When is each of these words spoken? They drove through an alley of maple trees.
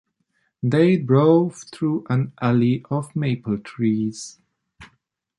They 0.63 0.97
drove 0.97 1.53
through 1.71 2.07
an 2.09 2.33
alley 2.41 2.83
of 2.89 3.15
maple 3.15 3.59
trees. 3.59 4.39